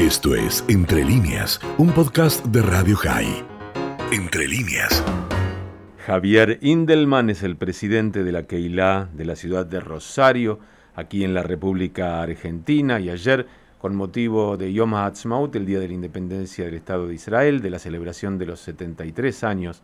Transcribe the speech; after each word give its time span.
Esto 0.00 0.34
es 0.34 0.64
Entre 0.66 1.04
líneas, 1.04 1.60
un 1.76 1.90
podcast 1.90 2.42
de 2.46 2.62
Radio 2.62 2.96
High. 2.96 3.44
Entre 4.10 4.48
líneas. 4.48 5.04
Javier 6.06 6.58
Indelman 6.62 7.28
es 7.28 7.42
el 7.42 7.56
presidente 7.56 8.24
de 8.24 8.32
la 8.32 8.44
Keilah 8.44 9.10
de 9.12 9.26
la 9.26 9.36
ciudad 9.36 9.66
de 9.66 9.78
Rosario, 9.78 10.58
aquí 10.94 11.22
en 11.22 11.34
la 11.34 11.42
República 11.42 12.22
Argentina, 12.22 12.98
y 12.98 13.10
ayer, 13.10 13.46
con 13.78 13.94
motivo 13.94 14.56
de 14.56 14.72
Yom 14.72 14.94
HaAtzmaut, 14.94 15.54
el 15.54 15.66
Día 15.66 15.80
de 15.80 15.88
la 15.88 15.94
Independencia 15.94 16.64
del 16.64 16.76
Estado 16.76 17.06
de 17.06 17.16
Israel, 17.16 17.60
de 17.60 17.68
la 17.68 17.78
celebración 17.78 18.38
de 18.38 18.46
los 18.46 18.60
73 18.60 19.44
años 19.44 19.82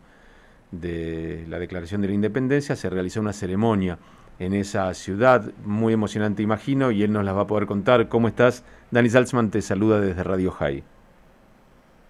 de 0.71 1.45
la 1.47 1.59
Declaración 1.59 2.01
de 2.01 2.07
la 2.07 2.15
Independencia, 2.15 2.75
se 2.75 2.89
realizó 2.89 3.21
una 3.21 3.33
ceremonia 3.33 3.99
en 4.39 4.53
esa 4.53 4.93
ciudad, 4.93 5.51
muy 5.65 5.93
emocionante 5.93 6.43
imagino, 6.43 6.91
y 6.91 7.03
él 7.03 7.11
nos 7.11 7.25
las 7.25 7.35
va 7.35 7.41
a 7.41 7.47
poder 7.47 7.65
contar. 7.65 8.07
¿Cómo 8.07 8.27
estás? 8.27 8.63
Dani 8.91 9.09
Salzman 9.09 9.49
te 9.49 9.61
saluda 9.61 9.99
desde 9.99 10.23
Radio 10.23 10.51
High. 10.51 10.83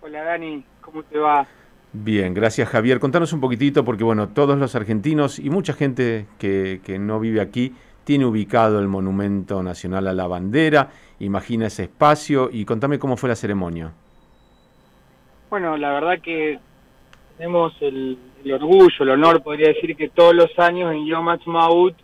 Hola 0.01 0.23
Dani, 0.23 0.63
¿cómo 0.81 1.03
te 1.03 1.17
va? 1.17 1.47
Bien, 1.93 2.33
gracias 2.33 2.69
Javier. 2.69 2.99
Contanos 2.99 3.33
un 3.33 3.39
poquitito, 3.39 3.85
porque 3.85 4.03
bueno, 4.03 4.29
todos 4.29 4.57
los 4.57 4.75
argentinos 4.75 5.39
y 5.39 5.49
mucha 5.49 5.73
gente 5.73 6.25
que, 6.37 6.81
que 6.83 6.99
no 6.99 7.19
vive 7.19 7.41
aquí 7.41 7.73
tiene 8.03 8.25
ubicado 8.25 8.79
el 8.79 8.87
Monumento 8.87 9.61
Nacional 9.63 10.07
a 10.07 10.13
la 10.13 10.27
Bandera, 10.27 10.91
imagina 11.19 11.67
ese 11.67 11.83
espacio 11.83 12.49
y 12.51 12.63
contame 12.63 12.99
cómo 12.99 13.17
fue 13.17 13.29
la 13.29 13.35
ceremonia. 13.35 13.91
Bueno, 15.49 15.75
la 15.75 15.91
verdad 15.91 16.21
que 16.21 16.59
tenemos 17.37 17.73
el, 17.81 18.17
el 18.45 18.53
orgullo, 18.53 18.95
el 18.99 19.09
honor, 19.09 19.43
podría 19.43 19.69
decir 19.69 19.95
que 19.95 20.09
todos 20.09 20.33
los 20.33 20.57
años 20.57 20.93
en 20.93 21.05
Yom 21.05 21.27
Ha'atzmaut 21.27 21.95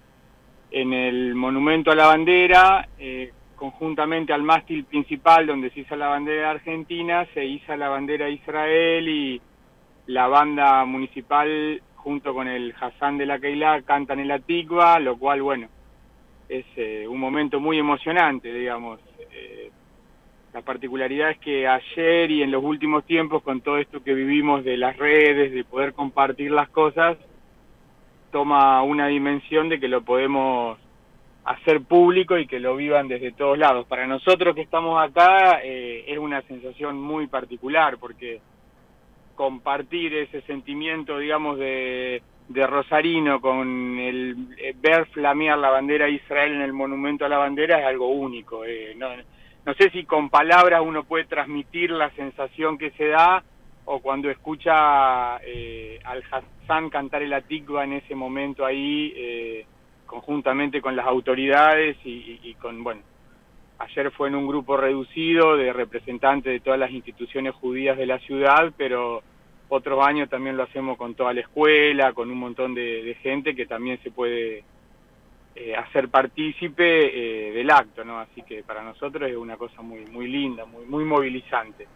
en 0.74 0.92
el 0.92 1.36
monumento 1.36 1.92
a 1.92 1.96
la 1.96 2.08
bandera, 2.08 2.90
eh, 2.98 3.32
conjuntamente 3.56 4.34
al 4.34 4.42
mástil 4.42 4.86
principal 4.86 5.46
donde 5.46 5.70
se 5.70 5.82
iza 5.82 5.96
la 5.96 6.08
bandera 6.08 6.42
de 6.42 6.48
Argentina, 6.48 7.28
se 7.34 7.46
iza 7.46 7.78
la 7.78 7.90
bandera 7.90 8.26
de 8.26 8.32
Israel 8.32 9.08
y 9.08 9.40
la 10.08 10.28
banda 10.28 10.84
municipal 10.84 11.80
junto 11.96 12.34
con 12.34 12.48
el 12.48 12.74
Hassan 12.78 13.20
de 13.20 13.28
la 13.28 13.40
Keilah 13.40 13.84
cantan 13.84 14.20
el 14.20 14.32
Atikva, 14.32 15.00
lo 15.00 15.16
cual, 15.18 15.44
bueno, 15.44 15.70
es 16.50 16.66
eh, 16.76 17.06
un 17.08 17.20
momento 17.20 17.60
muy 17.60 17.78
emocionante, 17.78 18.52
digamos. 18.52 19.00
Eh, 19.32 19.70
la 20.54 20.62
particularidad 20.62 21.32
es 21.32 21.38
que 21.38 21.68
ayer 21.68 22.32
y 22.32 22.42
en 22.42 22.52
los 22.52 22.64
últimos 22.64 23.06
tiempos, 23.06 23.44
con 23.44 23.62
todo 23.62 23.78
esto 23.78 24.04
que 24.04 24.14
vivimos 24.16 24.64
de 24.64 24.76
las 24.78 24.98
redes, 24.98 25.54
de 25.54 25.64
poder 25.64 25.94
compartir 25.94 26.52
las 26.52 26.70
cosas, 26.70 27.18
toma 28.34 28.82
una 28.82 29.08
dimensión 29.08 29.70
de 29.70 29.80
que 29.80 29.88
lo 29.88 30.02
podemos 30.02 30.78
hacer 31.46 31.82
público 31.82 32.38
y 32.38 32.48
que 32.48 32.60
lo 32.60 32.76
vivan 32.76 33.08
desde 33.08 33.32
todos 33.32 33.58
lados. 33.58 33.86
Para 33.86 34.08
nosotros 34.08 34.56
que 34.56 34.62
estamos 34.62 35.02
acá 35.02 35.62
eh, 35.64 36.04
es 36.08 36.18
una 36.18 36.42
sensación 36.42 37.00
muy 37.00 37.28
particular 37.28 37.98
porque 38.00 38.42
compartir 39.36 40.16
ese 40.16 40.42
sentimiento, 40.42 41.20
digamos, 41.20 41.60
de, 41.60 42.24
de 42.50 42.68
Rosarino 42.68 43.40
con 43.40 44.00
el 44.00 44.36
eh, 44.58 44.74
ver 44.82 45.06
flamear 45.08 45.60
la 45.60 45.70
bandera 45.70 46.06
de 46.06 46.14
Israel 46.14 46.54
en 46.54 46.62
el 46.62 46.74
monumento 46.74 47.26
a 47.26 47.30
la 47.30 47.38
bandera 47.38 47.80
es 47.80 47.86
algo 47.86 48.08
único. 48.08 48.66
Eh, 48.66 48.96
no, 48.98 49.10
no 49.64 49.74
sé 49.76 49.92
si 49.92 50.06
con 50.06 50.30
palabras 50.30 50.82
uno 50.84 51.04
puede 51.04 51.26
transmitir 51.26 51.92
la 51.92 52.10
sensación 52.12 52.80
que 52.80 52.90
se 52.92 53.10
da 53.10 53.44
o 53.86 54.00
cuando 54.00 54.30
escucha 54.30 55.38
eh, 55.46 56.00
al 56.04 56.24
Hassan 56.32 56.90
cantar 56.90 57.22
el 57.22 57.34
Atikva 57.34 57.84
en 57.84 57.94
ese 57.94 58.16
momento 58.16 58.66
ahí, 58.66 59.14
eh, 59.16 59.66
conjuntamente 60.06 60.82
con 60.82 60.96
las 60.96 61.06
autoridades 61.06 61.98
y, 62.06 62.40
y, 62.44 62.54
con, 62.56 62.84
bueno, 62.84 63.02
ayer 63.80 64.12
fue 64.12 64.30
en 64.30 64.36
un 64.36 64.48
grupo 64.48 64.78
reducido 64.78 65.58
de 65.58 65.74
representantes 65.74 66.54
de 66.54 66.60
todas 66.60 66.80
las 66.80 66.92
instituciones 66.92 67.54
judías 67.56 67.98
de 67.98 68.06
la 68.06 68.20
ciudad, 68.20 68.72
pero 68.78 69.22
otros 69.70 70.06
años 70.06 70.30
también 70.30 70.56
lo 70.56 70.64
hacemos 70.64 70.98
con 70.98 71.16
toda 71.16 71.34
la 71.34 71.42
escuela, 71.42 72.14
con 72.14 72.30
un 72.30 72.38
montón 72.38 72.74
de, 72.74 73.04
de 73.04 73.16
gente 73.16 73.56
que 73.56 73.66
también 73.66 74.00
se 74.04 74.12
puede 74.12 74.64
eh, 75.56 75.76
hacer 75.76 76.10
partícipe 76.10 77.50
eh, 77.50 77.52
del 77.54 77.70
acto, 77.70 78.04
¿no? 78.04 78.20
Así 78.20 78.42
que 78.42 78.64
para 78.64 78.84
nosotros 78.84 79.30
es 79.30 79.38
una 79.38 79.58
cosa 79.58 79.82
muy, 79.82 80.06
muy 80.06 80.28
linda, 80.28 80.66
muy, 80.66 80.86
muy 80.86 81.04
movilizante. 81.04 81.88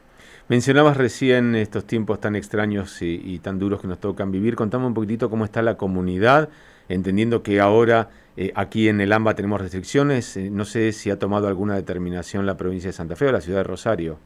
Mencionabas 0.47 0.97
recién 0.97 1.56
estos 1.56 1.85
tiempos 1.85 2.19
tan 2.19 2.35
extraños 2.35 3.01
y, 3.01 3.22
y, 3.23 3.40
tan 3.40 3.59
duros 3.59 3.81
que 3.81 3.88
nos 3.88 4.00
tocan 4.00 4.31
vivir. 4.31 4.56
Contame 4.56 4.85
un 4.85 4.94
poquitito 4.94 5.29
cómo 5.29 5.45
está 5.45 5.62
la 5.62 5.75
comunidad, 5.75 6.50
entendiendo 6.88 7.44
que 7.44 7.59
ahora 7.59 8.09
eh, 8.40 8.51
aquí 8.53 8.88
en 8.88 9.01
el 9.01 9.12
AMBA 9.12 9.34
tenemos 9.34 9.59
restricciones. 9.59 10.38
Eh, 10.38 10.50
no 10.51 10.63
sé 10.63 10.91
si 10.91 11.09
ha 11.09 11.18
tomado 11.18 11.47
alguna 11.47 11.75
determinación 11.75 12.45
la 12.45 12.56
provincia 12.56 12.89
de 12.89 12.94
Santa 12.94 13.16
Fe 13.16 13.28
o 13.28 13.31
la 13.31 13.41
ciudad 13.41 13.59
de 13.59 13.63
Rosario. 13.63 14.19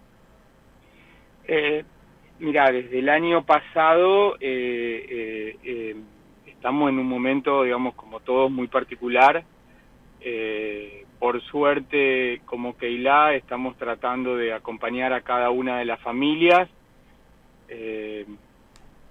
Eh, 1.47 1.85
mira, 2.39 2.69
desde 2.71 2.99
el 2.99 3.07
año 3.07 3.45
pasado 3.45 4.35
eh, 4.41 5.95
estamos 6.61 6.91
en 6.91 6.99
un 6.99 7.07
momento, 7.07 7.63
digamos, 7.63 7.95
como 7.95 8.19
todos, 8.19 8.51
muy 8.51 8.67
particular. 8.67 9.43
Eh, 10.19 11.05
por 11.17 11.41
suerte, 11.41 12.39
como 12.45 12.77
Keilah, 12.77 13.33
estamos 13.33 13.75
tratando 13.77 14.37
de 14.37 14.53
acompañar 14.53 15.11
a 15.11 15.21
cada 15.21 15.49
una 15.49 15.79
de 15.79 15.85
las 15.85 15.99
familias. 16.01 16.69
Eh, 17.67 18.27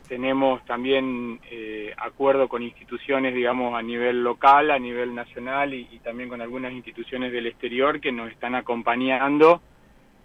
tenemos 0.06 0.64
también 0.64 1.40
eh, 1.50 1.92
acuerdo 1.96 2.48
con 2.48 2.62
instituciones, 2.62 3.34
digamos, 3.34 3.74
a 3.74 3.82
nivel 3.82 4.22
local, 4.22 4.70
a 4.70 4.78
nivel 4.78 5.12
nacional 5.12 5.74
y, 5.74 5.88
y, 5.90 5.98
también 5.98 6.28
con 6.28 6.40
algunas 6.40 6.72
instituciones 6.72 7.32
del 7.32 7.48
exterior 7.48 8.00
que 8.00 8.12
nos 8.12 8.30
están 8.30 8.54
acompañando 8.54 9.60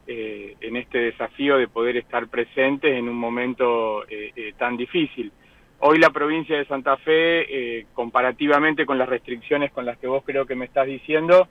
eh, 0.05 0.55
en 0.61 0.75
este 0.75 0.99
desafío 0.99 1.57
de 1.57 1.69
poder 1.69 1.97
estar 1.97 2.27
presentes 2.27 2.95
en 2.95 3.09
un 3.09 3.17
momento 3.17 4.03
tan 4.59 4.77
difícil. 4.77 5.31
Hoy 5.87 5.99
la 5.99 6.09
provincia 6.09 6.57
de 6.57 6.65
Santa 6.65 6.97
Fe, 6.97 7.41
eh, 7.77 7.85
comparativamente 7.93 8.87
con 8.87 8.97
las 8.97 9.07
restricciones 9.07 9.71
con 9.71 9.85
las 9.85 9.99
que 9.99 10.07
vos 10.07 10.23
creo 10.25 10.47
que 10.47 10.55
me 10.55 10.65
estás 10.65 10.87
diciendo, 10.87 11.47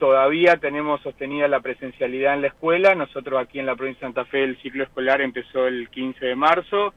todavía 0.00 0.56
tenemos 0.56 1.00
sostenida 1.00 1.46
la 1.46 1.60
presencialidad 1.60 2.34
en 2.34 2.40
la 2.40 2.48
escuela. 2.48 2.96
Nosotros 2.96 3.40
aquí 3.40 3.60
en 3.60 3.66
la 3.66 3.76
provincia 3.76 4.00
de 4.00 4.14
Santa 4.14 4.28
Fe 4.28 4.42
el 4.42 4.60
ciclo 4.62 4.82
escolar 4.82 5.20
empezó 5.20 5.68
el 5.68 5.90
15 5.90 6.26
de 6.26 6.34
marzo, 6.34 6.92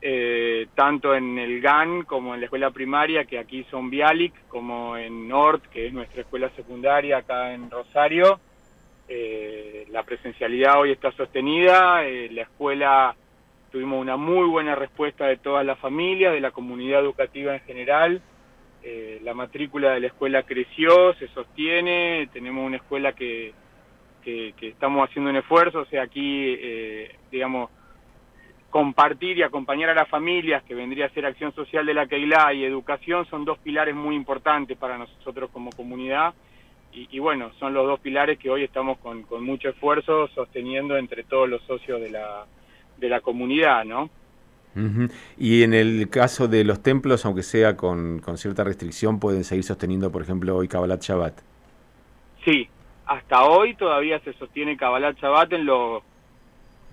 eh, 0.00 0.68
tanto 0.76 1.12
en 1.12 1.40
el 1.40 1.60
GAN 1.60 2.04
como 2.04 2.34
en 2.34 2.40
la 2.40 2.46
escuela 2.46 2.70
primaria, 2.70 3.24
que 3.24 3.40
aquí 3.40 3.66
son 3.68 3.90
Bialik, 3.90 4.46
como 4.46 4.96
en 4.96 5.26
Nord, 5.26 5.62
que 5.72 5.88
es 5.88 5.92
nuestra 5.92 6.20
escuela 6.20 6.48
secundaria 6.50 7.16
acá 7.16 7.52
en 7.52 7.68
Rosario. 7.68 8.38
Eh, 9.08 9.88
la 9.90 10.04
presencialidad 10.04 10.78
hoy 10.78 10.92
está 10.92 11.10
sostenida, 11.10 12.00
la 12.30 12.42
escuela 12.42 13.16
tuvimos 13.70 14.00
una 14.00 14.16
muy 14.16 14.46
buena 14.48 14.74
respuesta 14.74 15.26
de 15.26 15.36
todas 15.36 15.64
las 15.64 15.78
familias, 15.78 16.32
de 16.32 16.40
la 16.40 16.50
comunidad 16.50 17.00
educativa 17.00 17.54
en 17.54 17.60
general. 17.60 18.22
Eh, 18.82 19.20
la 19.22 19.34
matrícula 19.34 19.92
de 19.92 20.00
la 20.00 20.06
escuela 20.06 20.42
creció, 20.44 21.14
se 21.14 21.28
sostiene, 21.28 22.28
tenemos 22.32 22.64
una 22.64 22.76
escuela 22.76 23.12
que, 23.12 23.52
que, 24.22 24.54
que 24.56 24.68
estamos 24.68 25.08
haciendo 25.08 25.30
un 25.30 25.36
esfuerzo, 25.36 25.80
o 25.80 25.84
sea, 25.86 26.02
aquí, 26.02 26.54
eh, 26.58 27.16
digamos, 27.30 27.70
compartir 28.70 29.38
y 29.38 29.42
acompañar 29.42 29.90
a 29.90 29.94
las 29.94 30.08
familias, 30.08 30.62
que 30.64 30.74
vendría 30.74 31.06
a 31.06 31.10
ser 31.10 31.26
acción 31.26 31.52
social 31.54 31.84
de 31.86 31.94
la 31.94 32.06
Keilah 32.06 32.52
y 32.52 32.64
educación, 32.64 33.26
son 33.26 33.44
dos 33.44 33.58
pilares 33.58 33.94
muy 33.94 34.14
importantes 34.14 34.76
para 34.76 34.98
nosotros 34.98 35.50
como 35.50 35.70
comunidad. 35.70 36.34
Y, 36.92 37.08
y 37.10 37.18
bueno, 37.18 37.52
son 37.58 37.74
los 37.74 37.86
dos 37.86 38.00
pilares 38.00 38.38
que 38.38 38.50
hoy 38.50 38.64
estamos 38.64 38.98
con, 38.98 39.22
con 39.24 39.44
mucho 39.44 39.68
esfuerzo 39.68 40.28
sosteniendo 40.28 40.96
entre 40.96 41.24
todos 41.24 41.48
los 41.48 41.62
socios 41.62 42.00
de 42.00 42.10
la, 42.10 42.46
de 42.98 43.08
la 43.08 43.20
comunidad, 43.20 43.84
¿no? 43.84 44.04
Uh 44.74 44.80
-huh. 44.80 45.10
Y 45.38 45.62
en 45.62 45.72
el 45.72 46.08
caso 46.10 46.48
de 46.48 46.64
los 46.64 46.82
templos, 46.82 47.24
aunque 47.24 47.42
sea 47.42 47.76
con, 47.76 48.18
con, 48.18 48.36
cierta 48.36 48.62
restricción, 48.62 49.18
pueden 49.18 49.44
seguir 49.44 49.64
sosteniendo, 49.64 50.12
por 50.12 50.22
ejemplo, 50.22 50.54
hoy 50.54 50.68
Kabbalat 50.68 51.02
Shabbat. 51.02 51.40
Sí, 52.44 52.68
hasta 53.06 53.44
hoy 53.44 53.74
todavía 53.74 54.20
se 54.20 54.32
sostiene 54.34 54.76
Kabbalat 54.76 55.18
Shabbat 55.18 55.52
en 55.54 55.64
los 55.64 56.02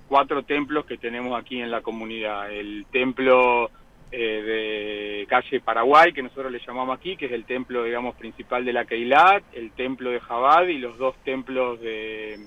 cuatro 0.08 0.44
templos 0.44 0.86
que 0.86 0.98
tenemos 0.98 1.38
aquí 1.40 1.60
en 1.60 1.72
la 1.72 1.82
comunidad. 1.82 2.52
El 2.52 2.86
templo 2.92 3.70
eh, 4.12 5.24
de 5.24 5.26
calle 5.28 5.60
Paraguay, 5.60 6.14
que 6.14 6.22
nosotros 6.22 6.52
le 6.52 6.60
llamamos 6.60 6.96
aquí, 6.96 7.18
que 7.18 7.26
es 7.26 7.32
el 7.32 7.46
templo, 7.46 7.84
digamos, 7.84 8.16
principal 8.16 8.64
de 8.64 8.72
la 8.72 8.86
Keilat, 8.86 9.44
el 9.54 9.72
templo 9.72 10.12
de 10.12 10.20
Jabad 10.20 10.68
y 10.68 10.78
los 10.78 11.00
dos 11.00 11.16
templos 11.24 11.82
de 11.82 12.40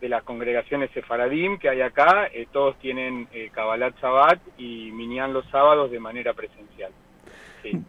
de 0.00 0.08
las 0.08 0.22
congregaciones 0.22 0.90
sefaradim 0.92 1.58
que 1.58 1.68
hay 1.68 1.80
acá, 1.80 2.28
eh, 2.32 2.46
todos 2.52 2.78
tienen 2.78 3.28
eh, 3.32 3.50
Kabbalat 3.52 3.98
Shabbat 4.00 4.40
y 4.58 4.90
Minyan 4.92 5.32
los 5.32 5.46
sábados 5.50 5.90
de 5.90 6.00
manera 6.00 6.34
presencial. 6.34 6.92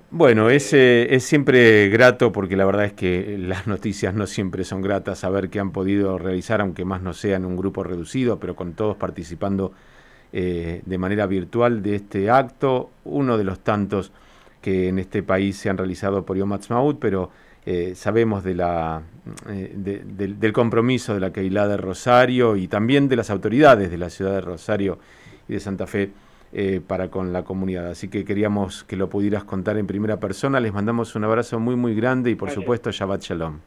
Bueno, 0.10 0.50
es, 0.50 0.74
eh, 0.74 1.14
es 1.14 1.26
siempre 1.26 1.90
grato 1.90 2.32
porque 2.32 2.56
la 2.56 2.66
verdad 2.66 2.86
es 2.86 2.94
que 2.94 3.38
las 3.38 3.68
noticias 3.68 4.14
no 4.14 4.28
siempre 4.28 4.64
son 4.64 4.82
gratas 4.82 5.20
saber 5.20 5.50
que 5.50 5.60
han 5.60 5.72
podido 5.72 6.18
realizar, 6.18 6.62
aunque 6.62 6.86
más 6.86 7.02
no 7.02 7.14
sea 7.14 7.36
en 7.36 7.46
un 7.46 7.58
grupo 7.58 7.84
reducido, 7.84 8.40
pero 8.40 8.56
con 8.56 8.74
todos 8.74 8.96
participando 8.96 9.74
eh, 10.32 10.82
de 10.86 10.98
manera 10.98 11.28
virtual 11.28 11.82
de 11.82 11.96
este 11.96 12.30
acto, 12.30 12.92
uno 13.04 13.38
de 13.38 13.44
los 13.44 13.60
tantos 13.60 14.12
que 14.62 14.88
en 14.88 15.00
este 15.00 15.24
país 15.24 15.58
se 15.58 15.70
han 15.70 15.78
realizado 15.78 16.26
por 16.26 16.38
Yom 16.38 16.52
Ha'atzmaut, 16.54 17.00
pero 17.00 17.30
sabemos 17.96 18.44
de 18.44 18.54
la, 18.54 19.02
del 19.46 20.54
compromiso 20.54 21.14
de 21.14 21.20
la 21.20 21.34
Keilah 21.34 21.68
de 21.68 21.78
Rosario 21.78 22.56
y 22.56 22.68
también 22.68 23.08
de 23.08 23.16
las 23.16 23.30
autoridades 23.30 23.90
de 23.90 23.98
la 23.98 24.10
ciudad 24.10 24.34
de 24.34 24.42
Rosario 24.42 25.00
y 25.48 25.54
de 25.54 25.60
Santa 25.60 25.88
Fe 25.88 26.12
para 26.88 27.10
con 27.10 27.34
la 27.34 27.44
comunidad. 27.44 27.90
Así 27.90 28.08
que 28.08 28.24
queríamos 28.24 28.84
que 28.84 28.96
lo 28.96 29.10
pudieras 29.10 29.44
contar 29.44 29.78
en 29.78 29.88
primera 29.88 30.20
persona. 30.20 30.60
Les 30.60 30.74
mandamos 30.74 31.16
un 31.16 31.24
abrazo 31.24 31.60
muy, 31.60 31.76
muy 31.76 31.96
grande 31.96 32.30
y 32.30 32.36
por 32.36 32.52
supuesto 32.52 32.92
Shabbat 32.92 33.22
Shalom. 33.22 33.60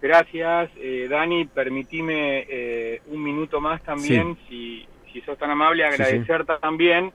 Gracias, 0.00 0.70
eh, 0.76 1.08
Dani. 1.10 1.46
Permitime 1.46 2.46
eh, 2.48 3.02
un 3.08 3.22
minuto 3.22 3.60
más 3.60 3.82
también, 3.82 4.36
si, 4.48 4.86
si 5.12 5.20
sos 5.22 5.36
tan 5.38 5.50
amable, 5.50 5.84
agradecerte 5.84 6.52
también. 6.60 7.12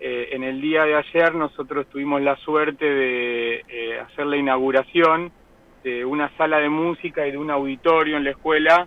Eh, 0.00 0.28
en 0.32 0.44
el 0.44 0.60
día 0.60 0.84
de 0.84 0.94
ayer 0.94 1.34
nosotros 1.34 1.86
tuvimos 1.88 2.20
la 2.22 2.36
suerte 2.36 2.84
de 2.84 3.64
eh, 3.68 3.98
hacer 3.98 4.26
la 4.26 4.36
inauguración 4.36 5.32
de 5.88 6.04
una 6.04 6.30
sala 6.36 6.58
de 6.58 6.68
música 6.68 7.26
y 7.26 7.32
de 7.32 7.38
un 7.38 7.50
auditorio 7.50 8.16
en 8.16 8.24
la 8.24 8.30
escuela, 8.30 8.86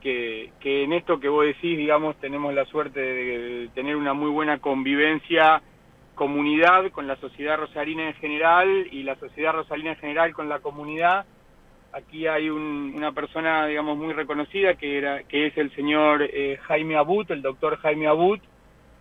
que, 0.00 0.50
en 0.62 0.92
esto 0.92 1.20
que 1.20 1.28
vos 1.28 1.44
decís, 1.44 1.76
digamos, 1.76 2.16
tenemos 2.16 2.54
la 2.54 2.64
suerte 2.64 3.00
de 3.00 3.68
tener 3.74 3.96
una 3.96 4.14
muy 4.14 4.30
buena 4.30 4.58
convivencia, 4.58 5.60
comunidad 6.14 6.90
con 6.90 7.06
la 7.06 7.16
sociedad 7.16 7.58
rosarina 7.58 8.08
en 8.08 8.14
general 8.14 8.88
y 8.90 9.02
la 9.02 9.16
sociedad 9.16 9.52
rosarina 9.52 9.90
en 9.90 9.98
general 9.98 10.32
con 10.32 10.48
la 10.48 10.60
comunidad. 10.60 11.26
Aquí 11.92 12.26
hay 12.26 12.48
una 12.48 13.12
persona, 13.12 13.66
digamos, 13.66 13.96
muy 13.98 14.12
reconocida 14.12 14.74
que, 14.74 14.98
era, 14.98 15.22
que 15.24 15.46
es 15.46 15.58
el 15.58 15.74
señor 15.74 16.22
eh, 16.22 16.58
Jaime 16.62 16.96
Abut, 16.96 17.30
el 17.30 17.42
doctor 17.42 17.76
Jaime 17.78 18.06
Abut, 18.06 18.40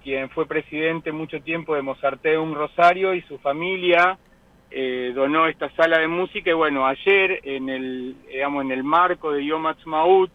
quien 0.04 0.30
fue 0.30 0.46
presidente 0.46 1.12
mucho 1.12 1.42
tiempo 1.42 1.76
de 1.76 1.82
Mozarteum 1.82 2.54
Rosario 2.54 3.14
y 3.14 3.22
su 3.24 3.38
familia 3.40 4.18
eh, 4.72 5.12
donó 5.16 5.48
esta 5.48 5.70
sala 5.76 6.00
de 6.00 6.08
música 6.08 6.50
y 6.50 6.54
bueno, 6.54 6.86
ayer 6.86 7.40
en 7.44 7.70
el, 7.70 8.16
en 8.30 8.72
el 8.72 8.84
marco 8.84 9.32
de 9.32 9.46
Yom 9.46 9.66
Ha'atzmaut 9.66 10.32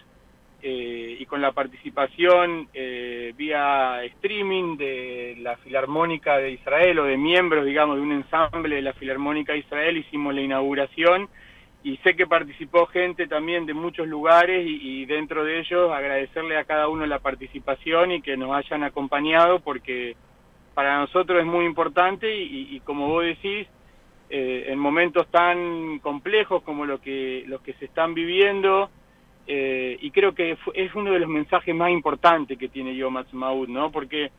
eh, 0.62 1.16
y 1.18 1.26
con 1.26 1.42
la 1.42 1.52
participación 1.52 2.68
vía 2.72 4.04
streaming 4.04 4.76
de 4.76 5.36
la 5.40 5.56
Filarmónica 5.56 6.38
de 6.38 6.52
Israel 6.52 7.00
o 7.00 7.04
de 7.04 7.16
miembros, 7.16 7.64
digamos, 7.64 7.96
de 7.96 8.02
un 8.02 8.12
ensamble 8.12 8.76
de 8.76 8.82
la 8.82 8.92
Filarmónica 8.92 9.52
de 9.52 9.60
Israel, 9.60 9.96
hicimos 9.96 10.34
la 10.34 10.40
inauguración 10.40 11.28
y 11.84 11.96
sé 11.98 12.14
que 12.14 12.26
participó 12.26 12.86
gente 12.86 13.26
también 13.26 13.66
de 13.66 13.74
muchos 13.74 14.06
lugares 14.06 14.64
y, 14.66 15.04
dentro 15.06 15.44
de 15.44 15.60
ellos 15.60 15.90
agradecerle 15.90 16.56
a 16.56 16.64
cada 16.64 16.88
uno 16.88 17.04
la 17.06 17.18
participación 17.18 18.12
y 18.12 18.22
que 18.22 18.36
nos 18.36 18.54
hayan 18.54 18.84
acompañado 18.84 19.58
porque 19.60 20.16
para 20.74 21.00
nosotros 21.00 21.40
es 21.40 21.46
muy 21.46 21.66
importante 21.66 22.34
y, 22.34 22.80
como 22.80 23.08
vos 23.08 23.24
decís, 23.24 23.66
eh, 24.34 24.72
en 24.72 24.78
momentos 24.78 25.30
tan 25.30 25.98
complejos 25.98 26.62
como 26.62 26.86
lo 26.86 27.02
que, 27.02 27.44
los 27.46 27.60
que 27.60 27.74
se 27.74 27.84
están 27.84 28.14
viviendo, 28.14 28.88
eh, 29.46 29.98
y 30.00 30.10
creo 30.10 30.34
que 30.34 30.56
es 30.72 30.94
uno 30.94 31.12
de 31.12 31.18
los 31.18 31.28
mensajes 31.28 31.74
más 31.74 31.90
importantes 31.90 32.56
que 32.56 32.70
tiene 32.70 32.96
Yom 32.96 33.18
Ha'atzmaut, 33.18 33.68
¿no? 33.68 33.92
Porque 33.92 34.30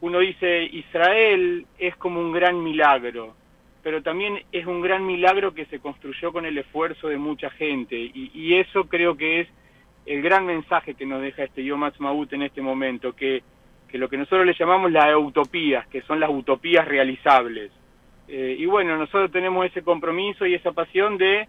uno 0.00 0.20
dice, 0.20 0.62
Israel 0.62 1.66
es 1.76 1.96
como 1.96 2.20
un 2.20 2.30
gran 2.30 2.62
milagro, 2.62 3.34
pero 3.82 4.00
también 4.00 4.38
es 4.52 4.64
un 4.64 4.80
gran 4.80 5.04
milagro 5.04 5.52
que 5.54 5.66
se 5.66 5.80
construyó 5.80 6.32
con 6.32 6.46
el 6.46 6.56
esfuerzo 6.58 7.08
de 7.08 7.18
mucha 7.18 7.50
gente 7.50 7.96
y, 7.96 8.54
eso 8.54 8.84
creo 8.84 9.16
que 9.16 9.40
es 9.40 9.48
el 10.06 10.22
gran 10.22 10.46
mensaje 10.46 10.94
que 10.94 11.04
nos 11.04 11.20
deja 11.20 11.42
este 11.42 11.64
Yom 11.64 11.82
Ha'atzmaut 11.82 12.32
en 12.32 12.42
este 12.42 12.62
momento, 12.62 13.12
que, 13.16 13.42
que 13.88 13.98
lo 13.98 14.08
que 14.08 14.18
nosotros 14.18 14.46
le 14.46 14.54
llamamos 14.54 14.92
las 14.92 15.16
utopías, 15.16 15.84
que 15.88 16.02
son 16.02 16.20
las 16.20 16.30
utopías 16.30 16.86
realizables. 16.86 17.72
Eh, 18.28 18.56
y 18.58 18.66
bueno, 18.66 18.96
nosotros 18.96 19.30
tenemos 19.30 19.66
ese 19.66 19.82
compromiso 19.82 20.46
y 20.46 20.54
esa 20.54 20.72
pasión 20.72 21.16
de, 21.18 21.48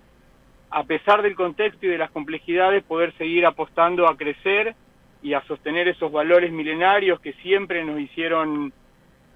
a 0.70 0.84
pesar 0.84 1.22
del 1.22 1.36
contexto 1.36 1.86
y 1.86 1.90
de 1.90 1.98
las 1.98 2.12
complejidades, 2.12 2.84
poder 2.84 3.14
seguir 3.18 3.46
apostando 3.46 4.08
a 4.08 4.18
crecer 4.18 4.76
y 5.22 5.34
a 5.34 5.42
sostener 5.44 5.88
esos 5.88 6.12
valores 6.12 6.52
milenarios 6.52 7.20
que 7.20 7.34
siempre 7.34 7.84
nos 7.84 8.00
hicieron 8.00 8.72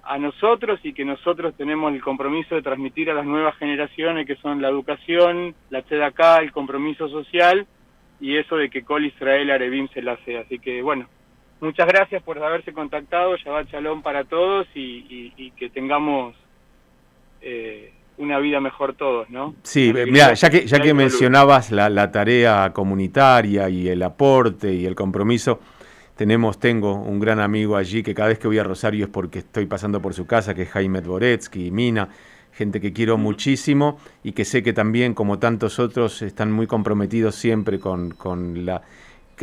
a 0.04 0.18
nosotros 0.18 0.80
y 0.82 0.92
que 0.92 1.04
nosotros 1.04 1.54
tenemos 1.56 1.92
el 1.92 2.02
compromiso 2.02 2.54
de 2.54 2.62
transmitir 2.62 3.10
a 3.10 3.14
las 3.14 3.24
nuevas 3.24 3.56
generaciones 3.56 4.26
que 4.26 4.36
son 4.36 4.60
la 4.60 4.68
educación, 4.68 5.54
la 5.70 5.84
acá 6.06 6.38
el 6.38 6.52
compromiso 6.52 7.08
social 7.08 7.66
y 8.20 8.36
eso 8.36 8.56
de 8.56 8.68
que 8.68 8.82
Col 8.82 9.04
Israel 9.04 9.50
Arevim 9.50 9.88
se 9.88 10.02
la 10.02 10.16
sea. 10.24 10.40
Así 10.40 10.58
que 10.58 10.82
bueno, 10.82 11.06
muchas 11.60 11.86
gracias 11.86 12.22
por 12.22 12.42
haberse 12.42 12.72
contactado, 12.72 13.36
Shabbat 13.36 13.68
Shalom 13.68 14.02
para 14.02 14.24
todos 14.24 14.66
y, 14.74 15.52
que 15.52 15.70
tengamos 15.70 16.34
eh, 17.42 17.92
una 18.18 18.38
vida 18.38 18.60
mejor 18.60 18.94
todos, 18.94 19.28
¿no? 19.30 19.54
Sí, 19.62 19.92
mira, 19.92 20.34
ya 20.34 20.50
que, 20.50 20.66
ya 20.66 20.80
que 20.80 20.94
mencionabas 20.94 21.70
la, 21.70 21.88
la 21.88 22.10
tarea 22.12 22.72
comunitaria 22.72 23.68
y 23.68 23.88
el 23.88 24.02
aporte 24.02 24.72
y 24.72 24.86
el 24.86 24.94
compromiso, 24.94 25.60
tenemos, 26.16 26.60
tengo 26.60 26.94
un 26.94 27.18
gran 27.18 27.40
amigo 27.40 27.76
allí 27.76 28.02
que 28.02 28.14
cada 28.14 28.28
vez 28.28 28.38
que 28.38 28.46
voy 28.46 28.58
a 28.58 28.64
Rosario 28.64 29.06
es 29.06 29.10
porque 29.10 29.40
estoy 29.40 29.66
pasando 29.66 30.00
por 30.00 30.14
su 30.14 30.26
casa, 30.26 30.54
que 30.54 30.62
es 30.62 30.70
Jaime 30.70 31.00
Dvoretsky, 31.00 31.70
Mina, 31.70 32.10
gente 32.52 32.80
que 32.80 32.92
quiero 32.92 33.18
muchísimo 33.18 33.98
y 34.22 34.32
que 34.32 34.44
sé 34.44 34.62
que 34.62 34.72
también, 34.72 35.14
como 35.14 35.38
tantos 35.38 35.78
otros, 35.78 36.22
están 36.22 36.52
muy 36.52 36.66
comprometidos 36.66 37.34
siempre 37.34 37.80
con, 37.80 38.14
la, 38.64 38.82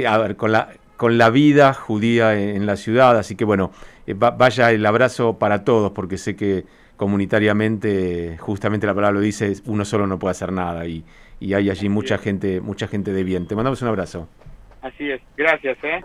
a 0.07 0.17
ver, 0.17 0.35
con 0.35 0.51
la 0.51 0.69
con 0.99 1.17
la 1.17 1.29
vida 1.29 1.73
judía 1.73 2.37
en 2.37 2.65
la 2.65 2.75
ciudad, 2.75 3.17
así 3.17 3.35
que 3.37 3.45
bueno, 3.45 3.71
eh, 4.05 4.13
vaya 4.13 4.69
el 4.73 4.85
abrazo 4.85 5.39
para 5.39 5.63
todos, 5.63 5.93
porque 5.93 6.17
sé 6.17 6.35
que 6.35 6.65
comunitariamente, 6.99 8.37
justamente 8.39 8.85
la 8.85 8.93
palabra 8.93 9.15
lo 9.15 9.21
dice, 9.21 9.53
uno 9.67 9.85
solo 9.85 10.05
no 10.05 10.19
puede 10.19 10.31
hacer 10.31 10.51
nada 10.51 10.85
y, 10.85 11.05
y 11.39 11.53
hay 11.53 11.69
allí 11.69 11.87
mucha 11.87 12.17
gente, 12.17 12.59
mucha 12.59 12.89
gente 12.89 13.13
de 13.13 13.23
bien. 13.23 13.47
Te 13.47 13.55
mandamos 13.55 13.81
un 13.81 13.87
abrazo. 13.87 14.27
Así 14.81 15.09
es, 15.09 15.21
gracias, 15.37 15.77
¿eh? 15.81 16.01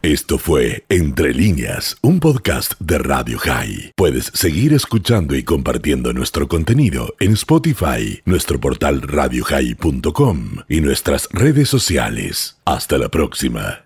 Esto 0.00 0.38
fue 0.38 0.84
Entre 0.88 1.34
líneas, 1.34 1.98
un 2.02 2.20
podcast 2.20 2.80
de 2.80 2.96
Radio 2.98 3.38
High. 3.38 3.92
Puedes 3.96 4.26
seguir 4.26 4.72
escuchando 4.72 5.34
y 5.36 5.42
compartiendo 5.42 6.14
nuestro 6.14 6.48
contenido 6.48 7.14
en 7.20 7.32
Spotify, 7.32 8.22
nuestro 8.24 8.58
portal 8.60 9.02
radiohigh.com 9.02 10.38
y 10.68 10.80
nuestras 10.80 11.28
redes 11.32 11.68
sociales. 11.68 12.62
Hasta 12.64 12.96
la 12.96 13.10
próxima. 13.10 13.81